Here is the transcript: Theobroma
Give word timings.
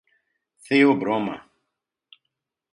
Theobroma 0.65 1.35